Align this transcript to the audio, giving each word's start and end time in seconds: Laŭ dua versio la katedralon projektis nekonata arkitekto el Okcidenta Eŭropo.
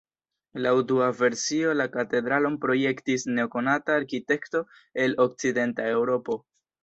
Laŭ 0.65 0.71
dua 0.91 1.09
versio 1.17 1.73
la 1.81 1.85
katedralon 1.95 2.55
projektis 2.63 3.27
nekonata 3.35 3.95
arkitekto 4.01 4.63
el 5.05 5.15
Okcidenta 5.27 5.87
Eŭropo. 5.99 6.39